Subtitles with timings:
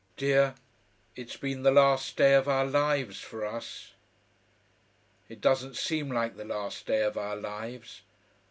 [0.17, 0.55] "Dear,
[1.15, 3.93] it's been the last day of our lives for us....
[5.29, 8.01] It doesn't seem like the last day of our lives.